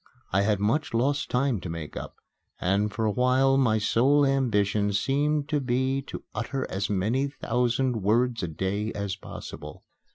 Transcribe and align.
I 0.33 0.41
had 0.41 0.59
much 0.59 0.95
lost 0.95 1.29
time 1.29 1.59
to 1.59 1.69
make 1.69 1.95
up; 1.95 2.15
and 2.59 2.91
for 2.91 3.05
a 3.05 3.11
while 3.11 3.55
my 3.55 3.77
sole 3.77 4.25
ambition 4.25 4.93
seemed 4.93 5.47
to 5.49 5.59
be 5.59 6.01
to 6.07 6.23
utter 6.33 6.65
as 6.71 6.89
many 6.89 7.27
thousand 7.27 8.01
words 8.01 8.41
a 8.41 8.47
day 8.47 8.91
as 8.93 9.15
possible. 9.15 9.83